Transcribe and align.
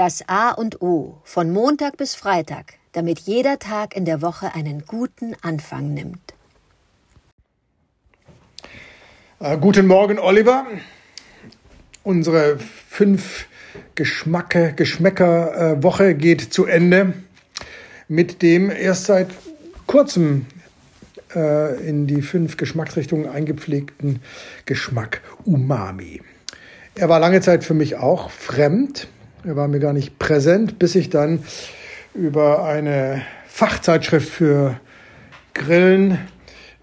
Das 0.00 0.26
A 0.28 0.52
und 0.52 0.80
O 0.80 1.18
von 1.24 1.50
Montag 1.50 1.98
bis 1.98 2.14
Freitag, 2.14 2.78
damit 2.92 3.18
jeder 3.18 3.58
Tag 3.58 3.94
in 3.94 4.06
der 4.06 4.22
Woche 4.22 4.54
einen 4.54 4.86
guten 4.86 5.36
Anfang 5.42 5.92
nimmt. 5.92 6.32
Äh, 9.40 9.58
guten 9.58 9.86
Morgen, 9.86 10.18
Oliver. 10.18 10.64
Unsere 12.02 12.58
fünf 12.58 13.46
Geschmacke, 13.94 14.72
Geschmäcker-Woche 14.74 16.12
äh, 16.12 16.14
geht 16.14 16.50
zu 16.50 16.64
Ende 16.64 17.12
mit 18.08 18.40
dem 18.40 18.70
erst 18.70 19.04
seit 19.04 19.28
kurzem 19.86 20.46
äh, 21.34 21.78
in 21.86 22.06
die 22.06 22.22
fünf 22.22 22.56
Geschmacksrichtungen 22.56 23.28
eingepflegten 23.28 24.22
Geschmack 24.64 25.20
Umami. 25.44 26.22
Er 26.94 27.10
war 27.10 27.20
lange 27.20 27.42
Zeit 27.42 27.64
für 27.64 27.74
mich 27.74 27.96
auch 27.96 28.30
fremd. 28.30 29.06
Er 29.42 29.56
war 29.56 29.68
mir 29.68 29.80
gar 29.80 29.94
nicht 29.94 30.18
präsent, 30.18 30.78
bis 30.78 30.94
ich 30.94 31.08
dann 31.08 31.42
über 32.14 32.64
eine 32.64 33.22
Fachzeitschrift 33.46 34.28
für 34.28 34.78
Grillen 35.54 36.18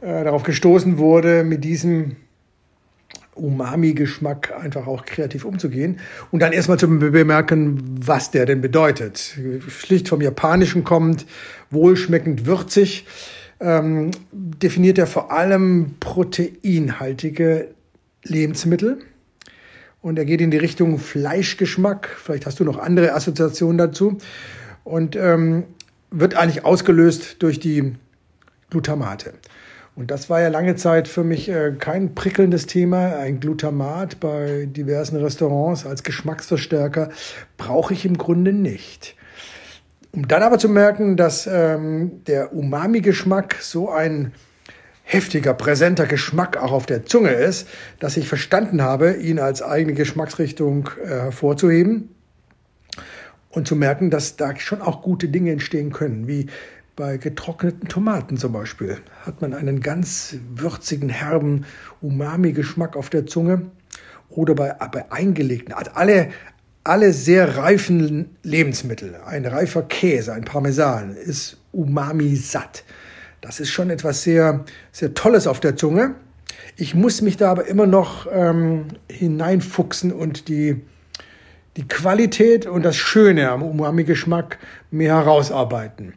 äh, 0.02 0.24
darauf 0.24 0.42
gestoßen 0.42 0.98
wurde, 0.98 1.44
mit 1.44 1.64
diesem 1.64 2.16
Umami-Geschmack 3.36 4.54
einfach 4.60 4.88
auch 4.88 5.06
kreativ 5.06 5.46
umzugehen 5.46 6.00
und 6.32 6.42
dann 6.42 6.52
erstmal 6.52 6.80
zu 6.80 6.88
bemerken, 6.88 7.80
was 8.04 8.32
der 8.32 8.48
denn 8.48 8.62
bedeutet. 8.62 9.38
Schlicht 9.68 10.10
vom 10.10 10.22
Japanischen 10.22 10.84
kommend, 10.84 11.28
wohlschmeckend 11.70 12.48
würzig, 12.48 13.06
ähm, 13.60 14.10
definiert 14.32 14.98
er 14.98 15.06
vor 15.06 15.32
allem 15.32 15.96
proteinhaltige 16.00 17.68
Lebensmittel 18.24 19.00
und 20.08 20.18
er 20.18 20.24
geht 20.24 20.40
in 20.40 20.52
die 20.52 20.58
Richtung 20.58 21.00
Fleischgeschmack. 21.00 22.08
Vielleicht 22.08 22.46
hast 22.46 22.62
du 22.62 22.64
noch 22.64 22.78
andere 22.78 23.14
Assoziationen 23.14 23.78
dazu. 23.78 24.18
Und 24.86 25.18
ähm, 25.18 25.66
wird 26.12 26.36
eigentlich 26.36 26.64
ausgelöst 26.64 27.44
durch 27.44 27.60
die 27.60 27.94
Glutamate. 28.70 29.34
Und 29.96 30.10
das 30.10 30.30
war 30.30 30.40
ja 30.40 30.48
lange 30.48 30.78
Zeit 30.78 31.10
für 31.10 31.26
mich 31.26 31.50
äh, 31.50 31.74
kein 31.78 32.16
prickelndes 32.16 32.68
Thema. 32.68 33.18
Ein 33.18 33.42
Glutamat 33.42 34.22
bei 34.22 34.70
diversen 34.72 35.18
Restaurants 35.18 35.86
als 35.86 36.04
Geschmacksverstärker 36.04 37.10
brauche 37.58 37.94
ich 37.94 38.06
im 38.06 38.18
Grunde 38.18 38.54
nicht. 38.54 39.18
Um 40.14 40.26
dann 40.26 40.42
aber 40.42 40.58
zu 40.58 40.70
merken, 40.70 41.18
dass 41.18 41.48
ähm, 41.52 42.24
der 42.28 42.54
Umami-Geschmack 42.54 43.58
so 43.60 43.90
ein 43.90 44.32
heftiger, 45.08 45.54
präsenter 45.54 46.06
Geschmack 46.06 46.58
auch 46.58 46.74
auf 46.74 46.86
der 46.86 47.06
Zunge 47.06 47.32
ist, 47.32 47.68
dass 48.00 48.18
ich 48.18 48.28
verstanden 48.28 48.82
habe, 48.82 49.14
ihn 49.14 49.40
als 49.40 49.64
eigene 49.64 49.94
Geschmacksrichtung 49.94 50.90
äh, 51.02 51.08
hervorzuheben 51.08 52.10
und 53.50 53.70
zu 53.70 53.78
merken, 53.78 54.12
dass 54.12 54.36
da 54.36 54.54
schon 54.58 54.82
auch 54.82 55.02
gute 55.02 55.30
Dinge 55.30 55.52
entstehen 55.52 55.94
können, 55.94 56.28
wie 56.28 56.48
bei 56.98 57.16
getrockneten 57.16 57.88
Tomaten 57.88 58.36
zum 58.36 58.52
Beispiel 58.52 58.98
hat 59.26 59.42
man 59.42 59.54
einen 59.54 59.80
ganz 59.80 60.36
würzigen, 60.54 61.08
herben 61.08 61.66
Umami-Geschmack 62.02 62.98
auf 62.98 63.10
der 63.10 63.26
Zunge. 63.26 63.72
Oder 64.30 64.56
bei, 64.56 64.74
bei 64.92 65.10
eingelegten, 65.10 65.74
also 65.74 65.92
alle, 65.92 66.30
alle 66.84 67.14
sehr 67.14 67.56
reifen 67.56 68.36
Lebensmittel, 68.44 69.16
ein 69.26 69.46
reifer 69.46 69.84
Käse, 69.84 70.34
ein 70.34 70.44
Parmesan, 70.44 71.16
ist 71.16 71.58
Umami 71.72 72.36
satt. 72.36 72.84
Das 73.42 73.60
ist 73.60 73.70
schon 73.70 73.90
etwas 73.90 74.24
sehr, 74.24 74.66
sehr 74.92 75.14
Tolles 75.14 75.48
auf 75.48 75.60
der 75.60 75.76
Zunge. 75.76 76.16
Ich 76.76 76.96
muss 76.96 77.22
mich 77.22 77.38
da 77.38 77.52
aber 77.52 77.68
immer 77.68 77.88
noch 77.88 78.28
ähm, 78.32 78.86
hineinfuchsen 79.10 80.12
und 80.12 80.48
die, 80.48 80.82
die 81.76 81.88
Qualität 81.88 82.66
und 82.66 82.84
das 82.84 82.96
Schöne 82.96 83.50
am 83.50 83.64
Umami-Geschmack 83.64 84.58
mehr 84.92 85.16
herausarbeiten. 85.16 86.14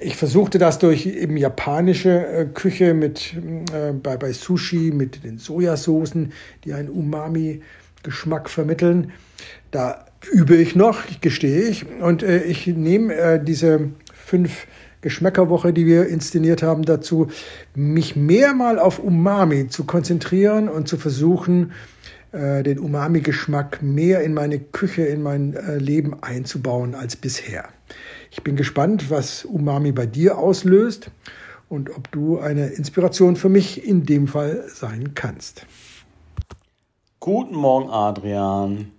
Ich 0.00 0.16
versuchte 0.16 0.58
das 0.58 0.78
durch 0.78 1.06
eben 1.06 1.36
japanische 1.36 2.26
äh, 2.26 2.46
Küche 2.46 2.94
mit 2.94 3.34
äh, 3.72 3.92
bei, 3.92 4.16
bei 4.16 4.32
Sushi 4.32 4.92
mit 4.94 5.24
den 5.24 5.38
Sojasoßen, 5.38 6.32
die 6.64 6.72
einen 6.72 6.88
Umami-Geschmack 6.88 8.48
vermitteln. 8.48 9.12
Da 9.70 10.06
übe 10.30 10.56
ich 10.56 10.76
noch, 10.76 11.02
gestehe 11.20 11.62
ich. 11.62 11.86
Und 12.00 12.22
äh, 12.22 12.44
ich 12.44 12.68
nehme 12.68 13.14
äh, 13.14 13.42
diese 13.42 13.90
fünf 14.14 14.66
Geschmäckerwoche, 15.00 15.72
die 15.72 15.86
wir 15.86 16.08
inszeniert 16.08 16.62
haben, 16.62 16.82
dazu, 16.84 17.28
mich 17.74 18.16
mehr 18.16 18.54
mal 18.54 18.78
auf 18.78 18.98
Umami 18.98 19.68
zu 19.68 19.84
konzentrieren 19.84 20.68
und 20.68 20.88
zu 20.88 20.96
versuchen, 20.96 21.72
äh, 22.32 22.62
den 22.62 22.78
Umami-Geschmack 22.78 23.82
mehr 23.82 24.22
in 24.22 24.34
meine 24.34 24.58
Küche, 24.58 25.02
in 25.02 25.22
mein 25.22 25.54
äh, 25.54 25.78
Leben 25.78 26.22
einzubauen 26.22 26.94
als 26.94 27.16
bisher. 27.16 27.68
Ich 28.30 28.42
bin 28.42 28.56
gespannt, 28.56 29.10
was 29.10 29.44
Umami 29.44 29.92
bei 29.92 30.06
dir 30.06 30.38
auslöst 30.38 31.10
und 31.68 31.90
ob 31.96 32.10
du 32.12 32.38
eine 32.38 32.68
Inspiration 32.68 33.36
für 33.36 33.48
mich 33.48 33.86
in 33.86 34.04
dem 34.04 34.26
Fall 34.26 34.64
sein 34.68 35.14
kannst. 35.14 35.66
Guten 37.20 37.54
Morgen, 37.54 37.90
Adrian. 37.90 38.97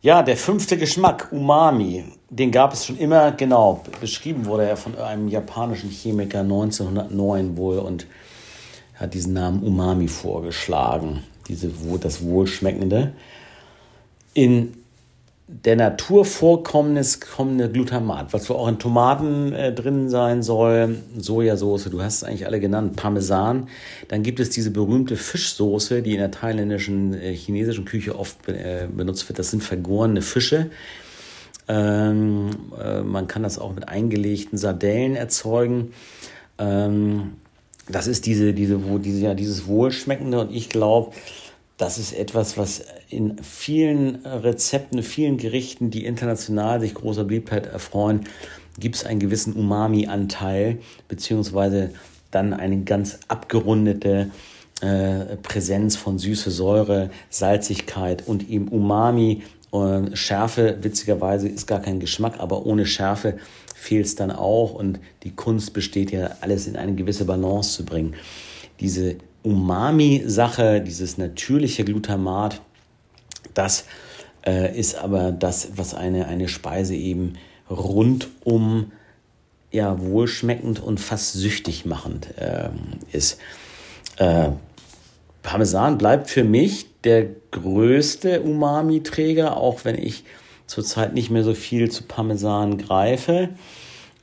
Ja, 0.00 0.22
der 0.22 0.36
fünfte 0.36 0.78
Geschmack, 0.78 1.28
Umami, 1.32 2.04
den 2.30 2.52
gab 2.52 2.72
es 2.72 2.86
schon 2.86 2.98
immer, 2.98 3.32
genau, 3.32 3.82
beschrieben 4.00 4.46
wurde 4.46 4.68
er 4.68 4.76
von 4.76 4.96
einem 4.96 5.26
japanischen 5.26 5.90
Chemiker 5.90 6.40
1909 6.40 7.56
wohl 7.56 7.78
und 7.78 8.06
hat 8.94 9.14
diesen 9.14 9.32
Namen 9.32 9.60
Umami 9.64 10.06
vorgeschlagen, 10.06 11.24
diese, 11.48 11.72
das 12.00 12.22
Wohlschmeckende. 12.22 13.12
In 14.34 14.76
der 15.50 15.76
Natur 15.76 16.26
vorkommendes 16.26 17.20
kommende 17.20 17.70
Glutamat, 17.70 18.34
was 18.34 18.50
auch 18.50 18.68
in 18.68 18.78
Tomaten 18.78 19.54
äh, 19.54 19.72
drin 19.72 20.10
sein 20.10 20.42
soll, 20.42 20.96
Sojasauce, 21.16 21.84
du 21.84 22.02
hast 22.02 22.16
es 22.16 22.24
eigentlich 22.24 22.46
alle 22.46 22.60
genannt, 22.60 22.96
Parmesan. 22.96 23.68
Dann 24.08 24.22
gibt 24.22 24.40
es 24.40 24.50
diese 24.50 24.70
berühmte 24.70 25.16
Fischsoße, 25.16 26.02
die 26.02 26.12
in 26.12 26.18
der 26.18 26.30
thailändischen, 26.30 27.14
äh, 27.14 27.32
chinesischen 27.32 27.86
Küche 27.86 28.18
oft 28.18 28.46
äh, 28.46 28.88
benutzt 28.94 29.26
wird. 29.30 29.38
Das 29.38 29.50
sind 29.50 29.62
vergorene 29.62 30.20
Fische. 30.20 30.70
Ähm, 31.66 32.50
äh, 32.78 33.00
man 33.00 33.26
kann 33.26 33.42
das 33.42 33.58
auch 33.58 33.74
mit 33.74 33.88
eingelegten 33.88 34.58
Sardellen 34.58 35.16
erzeugen. 35.16 35.92
Ähm, 36.58 37.32
das 37.88 38.06
ist 38.06 38.26
diese, 38.26 38.52
diese, 38.52 38.86
wo, 38.86 38.98
diese, 38.98 39.20
ja, 39.20 39.32
dieses 39.32 39.66
Wohlschmeckende 39.66 40.40
und 40.40 40.54
ich 40.54 40.68
glaube, 40.68 41.14
das 41.78 41.96
ist 41.96 42.12
etwas, 42.12 42.58
was 42.58 42.82
in 43.08 43.38
vielen 43.38 44.26
Rezepten, 44.26 45.02
vielen 45.02 45.38
Gerichten, 45.38 45.90
die 45.90 46.04
international 46.04 46.80
sich 46.80 46.92
großer 46.92 47.24
Beliebtheit 47.24 47.66
erfreuen, 47.66 48.24
gibt 48.78 48.96
es 48.96 49.04
einen 49.04 49.20
gewissen 49.20 49.54
Umami-Anteil, 49.54 50.78
beziehungsweise 51.06 51.90
dann 52.30 52.52
eine 52.52 52.82
ganz 52.82 53.20
abgerundete 53.28 54.30
äh, 54.80 55.36
Präsenz 55.42 55.96
von 55.96 56.18
süße 56.18 56.50
Säure, 56.50 57.10
Salzigkeit 57.30 58.26
und 58.26 58.50
eben 58.50 58.68
Umami. 58.68 59.42
Äh, 59.72 60.16
Schärfe, 60.16 60.78
witzigerweise, 60.82 61.48
ist 61.48 61.66
gar 61.66 61.80
kein 61.80 62.00
Geschmack, 62.00 62.40
aber 62.40 62.66
ohne 62.66 62.86
Schärfe 62.86 63.38
fehlt 63.74 64.06
es 64.06 64.14
dann 64.16 64.32
auch. 64.32 64.74
Und 64.74 64.98
die 65.22 65.30
Kunst 65.30 65.72
besteht 65.74 66.10
ja, 66.10 66.30
alles 66.40 66.66
in 66.66 66.76
eine 66.76 66.94
gewisse 66.94 67.24
Balance 67.24 67.72
zu 67.76 67.84
bringen. 67.84 68.14
Diese 68.80 69.16
Umami-Sache, 69.42 70.80
dieses 70.80 71.18
natürliche 71.18 71.84
Glutamat, 71.84 72.60
das 73.54 73.84
äh, 74.46 74.78
ist 74.78 74.96
aber 74.96 75.32
das, 75.32 75.70
was 75.76 75.94
eine, 75.94 76.26
eine 76.26 76.48
Speise 76.48 76.94
eben 76.94 77.34
rundum 77.70 78.92
ja, 79.70 80.00
wohlschmeckend 80.00 80.80
und 80.80 80.98
fast 81.00 81.34
süchtig 81.34 81.84
machend 81.84 82.36
äh, 82.38 82.70
ist. 83.12 83.38
Äh, 84.16 84.50
Parmesan 85.42 85.98
bleibt 85.98 86.30
für 86.30 86.44
mich 86.44 86.86
der 87.04 87.26
größte 87.50 88.42
Umami-Träger, 88.42 89.56
auch 89.56 89.84
wenn 89.84 89.96
ich 89.96 90.24
zurzeit 90.66 91.14
nicht 91.14 91.30
mehr 91.30 91.44
so 91.44 91.54
viel 91.54 91.90
zu 91.90 92.04
Parmesan 92.04 92.78
greife. 92.78 93.50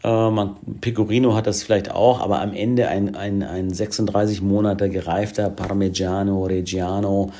Äh, 0.05 0.29
man, 0.29 0.55
Pecorino 0.81 1.33
hat 1.33 1.47
das 1.47 1.63
vielleicht 1.63 1.89
auch, 1.89 2.21
aber 2.21 2.39
am 2.41 2.53
Ende 2.53 2.87
ein, 2.87 3.15
ein, 3.15 3.41
ein 3.41 3.71
36 3.71 4.41
Monate 4.41 4.89
gereifter 4.89 5.49
Parmigiano 5.49 6.45
Reggiano, 6.45 7.31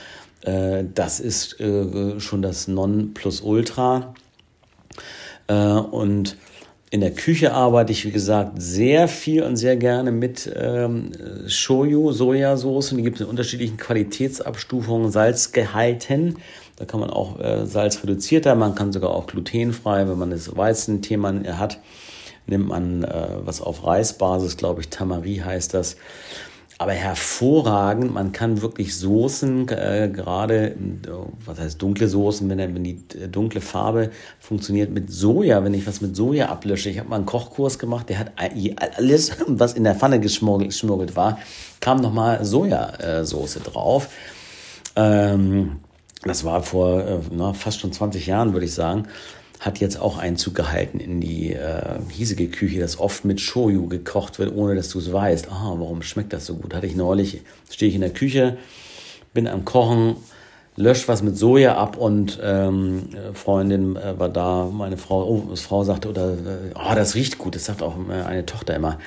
äh, 0.42 0.84
das 0.94 1.20
ist 1.20 1.60
äh, 1.60 2.20
schon 2.20 2.42
das 2.42 2.68
Nonplusultra. 2.68 4.16
Äh, 5.48 5.54
und 5.54 6.38
in 6.90 7.02
der 7.02 7.12
Küche 7.12 7.54
arbeite 7.54 7.92
ich, 7.92 8.04
wie 8.06 8.12
gesagt, 8.12 8.54
sehr 8.60 9.08
viel 9.08 9.44
und 9.44 9.58
sehr 9.58 9.76
gerne 9.76 10.12
mit 10.12 10.52
ähm, 10.56 11.12
Shoyu, 11.46 12.14
Sojasauce. 12.14 12.92
Die 12.92 13.04
gibt 13.04 13.18
es 13.18 13.22
in 13.22 13.28
unterschiedlichen 13.28 13.78
Qualitätsabstufungen, 13.78 15.12
Salzgehalten. 15.12 16.38
Da 16.78 16.86
kann 16.86 17.00
man 17.00 17.12
auch 17.12 17.40
äh, 17.40 17.68
Salz 17.68 18.02
reduzierter, 18.02 18.56
man 18.56 18.74
kann 18.74 18.92
sogar 18.92 19.12
auch 19.12 19.28
glutenfrei, 19.28 20.08
wenn 20.08 20.18
man 20.18 20.32
das 20.32 20.58
Weizenthema 20.58 21.32
hat 21.58 21.80
nimmt 22.47 22.68
man 22.68 23.03
äh, 23.03 23.27
was 23.44 23.62
auf 23.62 23.86
Reisbasis, 23.86 24.57
glaube 24.57 24.81
ich, 24.81 24.89
Tamari 24.89 25.42
heißt 25.44 25.74
das. 25.74 25.97
aber 26.77 26.92
hervorragend. 26.92 28.13
Man 28.13 28.31
kann 28.31 28.62
wirklich 28.62 28.97
Soßen, 28.97 29.69
äh, 29.69 30.09
gerade, 30.13 30.75
was 31.45 31.59
heißt 31.59 31.81
dunkle 31.81 32.07
Soßen, 32.07 32.50
wenn, 32.50 32.57
wenn 32.57 32.83
die 32.83 33.01
äh, 33.18 33.27
dunkle 33.30 33.62
Farbe 33.62 34.12
funktioniert 34.39 34.92
mit 34.92 35.09
Soja, 35.09 35.63
wenn 35.63 35.74
ich 35.74 35.88
was 35.88 36.01
mit 36.01 36.15
Soja 36.15 36.50
ablösche. 36.50 36.89
Ich 36.89 37.00
habe 37.00 37.09
mal 37.09 37.18
einen 37.18 37.25
Kochkurs 37.25 37.80
gemacht, 37.80 38.09
der 38.09 38.19
hat 38.19 38.33
alles, 38.36 39.31
was 39.47 39.74
in 39.74 39.86
der 39.86 39.95
Pfanne 39.95 40.19
geschmuggelt 40.19 41.15
war, 41.15 41.39
kam 41.80 42.01
nochmal 42.01 42.44
Sojasauce 42.44 43.59
drauf. 43.63 44.09
Ähm, 44.97 45.77
das 46.24 46.44
war 46.44 46.62
vor 46.62 47.01
äh, 47.01 47.19
na, 47.31 47.53
fast 47.53 47.80
schon 47.80 47.94
20 47.94 48.25
Jahren, 48.27 48.53
würde 48.53 48.65
ich 48.65 48.74
sagen 48.74 49.07
hat 49.60 49.80
jetzt 49.80 50.00
auch 50.00 50.18
Einzug 50.18 50.56
gehalten 50.56 51.00
in 51.00 51.22
die 51.22 51.54
äh, 51.54 52.00
hiesige 52.10 52.48
Küche, 52.48 52.80
das 52.80 53.00
oft 53.00 53.25
mit 53.25 53.40
Shoyu 53.42 53.88
gekocht 53.88 54.38
wird, 54.40 54.54
ohne 54.54 54.75
dass 54.75 54.90
du 54.90 55.00
es 55.00 55.12
weißt. 55.12 55.50
Ah, 55.50 55.75
warum 55.78 56.02
schmeckt 56.02 56.34
das 56.34 56.46
so 56.46 56.56
gut? 56.56 56.74
Hatte 56.74 56.88
ich 56.88 56.96
neulich, 56.96 57.42
stehe 57.72 57.90
ich 57.90 57.96
in 57.96 58.02
der 58.02 58.12
Küche, 58.12 58.57
bin 59.34 59.48
am 59.48 59.66
Kochen, 59.66 60.18
lösch 60.78 61.07
was 61.07 61.24
mit 61.24 61.38
Soja 61.38 61.75
ab 61.75 61.98
und 61.98 62.40
ähm, 62.44 63.10
Freundin 63.34 63.96
äh, 63.96 64.19
war 64.19 64.30
da, 64.30 64.69
meine 64.72 64.98
Frau, 64.98 65.25
oh, 65.25 65.56
Frau 65.56 65.84
sagte, 65.84 66.10
oder, 66.10 66.34
äh, 66.34 66.74
oh, 66.75 66.96
das 66.96 67.16
riecht 67.16 67.38
gut, 67.38 67.56
das 67.56 67.66
sagt 67.66 67.81
auch 67.81 67.96
äh, 68.10 68.24
eine 68.24 68.46
Tochter 68.46 68.75
immer, 68.75 69.00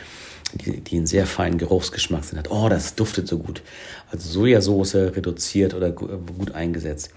die, 0.54 0.80
die 0.80 0.96
einen 0.96 1.06
sehr 1.06 1.26
feinen 1.26 1.58
Geruchsgeschmack 1.58 2.24
sind, 2.24 2.38
hat, 2.38 2.50
oh, 2.50 2.68
das 2.68 2.94
duftet 2.94 3.28
so 3.28 3.38
gut. 3.38 3.62
Also 4.10 4.28
Sojasauce 4.28 4.94
reduziert 4.94 5.74
oder 5.74 5.90
gut 5.90 6.52
eingesetzt. 6.52 7.10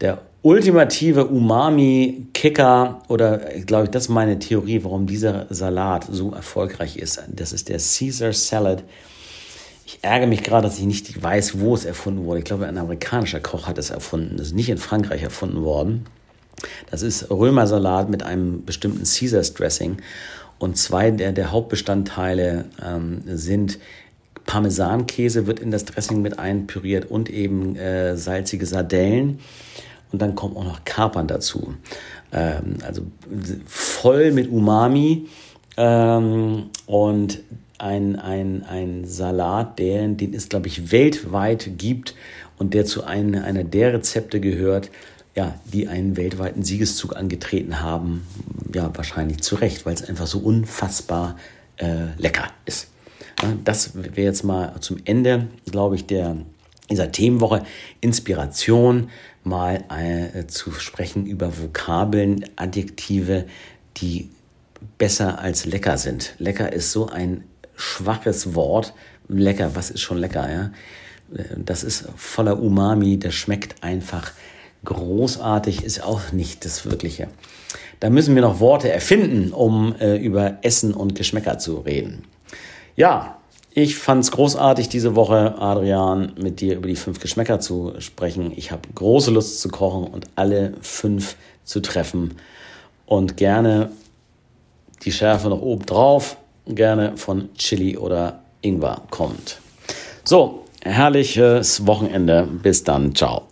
Der 0.00 0.22
ultimative 0.42 1.26
Umami-Kicker 1.26 3.02
oder 3.08 3.38
glaube 3.66 3.84
ich, 3.84 3.90
das 3.90 4.04
ist 4.04 4.08
meine 4.08 4.38
Theorie, 4.38 4.82
warum 4.82 5.06
dieser 5.06 5.46
Salat 5.50 6.06
so 6.10 6.32
erfolgreich 6.32 6.96
ist. 6.96 7.22
Das 7.28 7.52
ist 7.52 7.68
der 7.68 7.78
Caesar 7.78 8.32
Salad. 8.32 8.82
Ich 9.84 9.98
ärgere 10.02 10.26
mich 10.26 10.42
gerade, 10.42 10.66
dass 10.66 10.78
ich 10.78 10.84
nicht 10.84 11.22
weiß, 11.22 11.60
wo 11.60 11.74
es 11.74 11.84
erfunden 11.84 12.24
wurde. 12.24 12.38
Ich 12.38 12.44
glaube, 12.44 12.66
ein 12.66 12.78
amerikanischer 12.78 13.40
Koch 13.40 13.66
hat 13.66 13.78
es 13.78 13.90
erfunden. 13.90 14.36
Das 14.36 14.48
ist 14.48 14.54
nicht 14.54 14.70
in 14.70 14.78
Frankreich 14.78 15.22
erfunden 15.22 15.62
worden. 15.62 16.06
Das 16.90 17.02
ist 17.02 17.30
Römersalat 17.30 18.08
mit 18.08 18.22
einem 18.22 18.64
bestimmten 18.64 19.04
Caesars 19.04 19.54
Dressing. 19.54 19.98
Und 20.62 20.76
zwei 20.76 21.10
der, 21.10 21.32
der 21.32 21.50
Hauptbestandteile 21.50 22.66
ähm, 22.80 23.22
sind 23.26 23.80
Parmesankäse 24.46 25.48
wird 25.48 25.58
in 25.58 25.72
das 25.72 25.86
Dressing 25.86 26.22
mit 26.22 26.38
einpüriert 26.38 27.10
und 27.10 27.30
eben 27.30 27.74
äh, 27.74 28.16
salzige 28.16 28.64
Sardellen. 28.64 29.40
Und 30.12 30.22
dann 30.22 30.36
kommen 30.36 30.56
auch 30.56 30.62
noch 30.62 30.84
Kapern 30.84 31.26
dazu. 31.26 31.74
Ähm, 32.32 32.76
also 32.86 33.02
voll 33.66 34.30
mit 34.30 34.52
Umami 34.52 35.26
ähm, 35.76 36.70
und 36.86 37.40
ein, 37.78 38.14
ein, 38.20 38.62
ein 38.62 39.04
Salat, 39.04 39.80
der, 39.80 40.06
den 40.06 40.32
es, 40.32 40.48
glaube 40.48 40.68
ich, 40.68 40.92
weltweit 40.92 41.70
gibt 41.76 42.14
und 42.56 42.72
der 42.72 42.84
zu 42.84 43.02
ein, 43.02 43.34
einer 43.34 43.64
der 43.64 43.94
Rezepte 43.94 44.38
gehört, 44.38 44.90
ja, 45.34 45.58
die 45.64 45.88
einen 45.88 46.16
weltweiten 46.16 46.62
Siegeszug 46.62 47.16
angetreten 47.16 47.80
haben. 47.80 48.26
Ja, 48.74 48.90
wahrscheinlich 48.94 49.40
zu 49.42 49.56
Recht, 49.56 49.86
weil 49.86 49.94
es 49.94 50.08
einfach 50.08 50.26
so 50.26 50.38
unfassbar 50.38 51.36
äh, 51.76 52.06
lecker 52.18 52.50
ist. 52.66 52.88
Ja, 53.42 53.52
das 53.64 53.94
wäre 53.94 54.20
jetzt 54.22 54.44
mal 54.44 54.80
zum 54.80 54.98
Ende, 55.04 55.48
glaube 55.70 55.96
ich, 55.96 56.06
der, 56.06 56.36
dieser 56.90 57.10
Themenwoche 57.10 57.64
Inspiration 58.00 59.08
mal 59.44 59.84
äh, 59.88 60.46
zu 60.46 60.72
sprechen 60.72 61.26
über 61.26 61.58
Vokabeln, 61.58 62.44
Adjektive, 62.56 63.46
die 63.96 64.30
besser 64.98 65.38
als 65.38 65.64
lecker 65.64 65.96
sind. 65.98 66.34
Lecker 66.38 66.72
ist 66.72 66.92
so 66.92 67.08
ein 67.08 67.44
schwaches 67.74 68.54
Wort. 68.54 68.94
Lecker, 69.28 69.74
was 69.74 69.90
ist 69.90 70.00
schon 70.00 70.18
lecker, 70.18 70.50
ja? 70.50 70.72
Das 71.56 71.82
ist 71.82 72.06
voller 72.16 72.60
Umami, 72.60 73.18
das 73.18 73.34
schmeckt 73.34 73.82
einfach 73.82 74.32
großartig, 74.84 75.84
ist 75.84 76.02
auch 76.02 76.32
nicht 76.32 76.64
das 76.64 76.84
Wirkliche. 76.84 77.28
Da 78.00 78.10
müssen 78.10 78.34
wir 78.34 78.42
noch 78.42 78.60
Worte 78.60 78.90
erfinden, 78.90 79.52
um 79.52 79.94
äh, 80.00 80.16
über 80.16 80.58
Essen 80.62 80.92
und 80.92 81.14
Geschmäcker 81.14 81.58
zu 81.58 81.78
reden. 81.78 82.24
Ja, 82.96 83.38
ich 83.74 83.96
fand 83.96 84.24
es 84.24 84.32
großartig, 84.32 84.88
diese 84.88 85.14
Woche, 85.14 85.54
Adrian, 85.58 86.32
mit 86.36 86.60
dir 86.60 86.76
über 86.76 86.88
die 86.88 86.96
fünf 86.96 87.20
Geschmäcker 87.20 87.58
zu 87.60 87.94
sprechen. 88.00 88.52
Ich 88.54 88.70
habe 88.70 88.82
große 88.94 89.30
Lust 89.30 89.60
zu 89.60 89.70
kochen 89.70 90.04
und 90.04 90.26
alle 90.36 90.74
fünf 90.82 91.36
zu 91.64 91.80
treffen. 91.80 92.34
Und 93.06 93.36
gerne 93.36 93.90
die 95.04 95.12
Schärfe 95.12 95.48
noch 95.48 95.62
oben 95.62 95.86
drauf, 95.86 96.36
gerne 96.66 97.16
von 97.16 97.48
Chili 97.54 97.96
oder 97.96 98.40
Ingwer 98.60 99.02
kommt. 99.10 99.60
So, 100.24 100.64
herrliches 100.82 101.86
Wochenende. 101.86 102.48
Bis 102.62 102.84
dann. 102.84 103.14
Ciao. 103.14 103.51